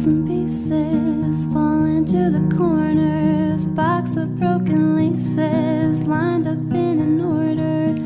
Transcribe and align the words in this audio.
bits 0.00 0.06
and 0.06 0.26
pieces 0.26 1.44
fall 1.52 1.84
into 1.84 2.30
the 2.30 2.56
corners. 2.56 3.66
Box 3.66 4.16
of 4.16 4.38
broken 4.38 4.96
laces 4.96 6.02
lined 6.04 6.46
up 6.46 6.58
in 6.74 6.98
an 7.00 7.20
order. 7.20 8.00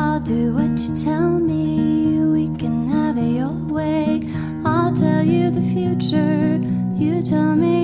I'll 0.00 0.20
do 0.20 0.54
what 0.54 0.78
you 0.78 0.96
tell 0.96 1.30
me. 1.30 2.20
We 2.32 2.56
can 2.56 2.88
have 2.88 3.18
it 3.18 3.32
your 3.32 3.52
way. 3.68 4.22
I'll 4.64 4.94
tell 4.94 5.24
you 5.24 5.50
the 5.50 5.62
future. 5.62 6.60
You 6.96 7.22
tell 7.22 7.56
me 7.56 7.79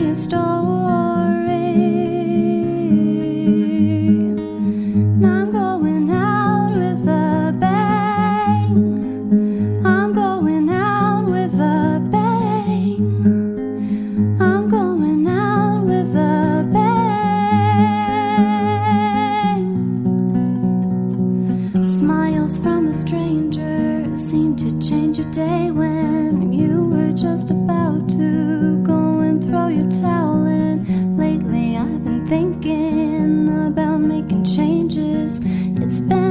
a 22.88 23.00
stranger 23.00 24.16
seemed 24.16 24.58
to 24.58 24.70
change 24.80 25.18
your 25.18 25.30
day 25.30 25.70
when 25.70 26.52
you 26.52 26.84
were 26.84 27.12
just 27.12 27.50
about 27.50 28.08
to 28.08 28.82
go 28.84 29.20
and 29.20 29.42
throw 29.42 29.68
your 29.68 29.90
towel 29.90 30.46
in. 30.46 31.16
Lately, 31.16 31.76
I've 31.76 32.04
been 32.04 32.26
thinking 32.26 33.66
about 33.66 33.98
making 33.98 34.44
changes. 34.44 35.40
It's 35.82 36.00
been 36.00 36.25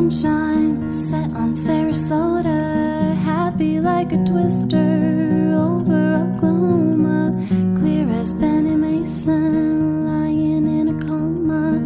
sunshine 0.00 0.90
set 0.90 1.30
on 1.36 1.52
Sarasota, 1.52 3.14
happy 3.16 3.80
like 3.80 4.12
a 4.12 4.24
twister 4.24 5.54
over 5.54 6.14
Oklahoma, 6.24 7.34
clear 7.78 8.08
as 8.08 8.32
Benny 8.32 8.76
Mason 8.76 10.06
lying 10.06 10.66
in 10.80 10.88
a 10.88 11.04
coma. 11.04 11.80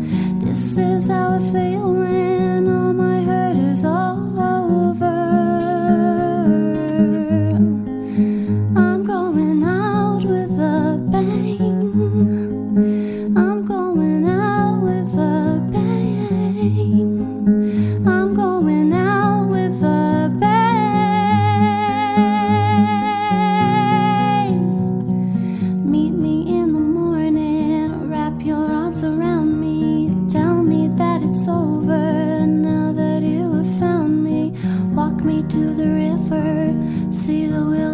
This 0.44 0.78
is 0.78 1.10
our 1.10 1.40
fate. 1.50 1.73
see 37.24 37.46
the 37.46 37.64
wheel 37.64 37.93